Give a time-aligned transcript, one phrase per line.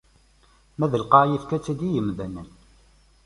[0.77, 2.49] Ma d lqaɛa, ifka-tt-id i yimdanen.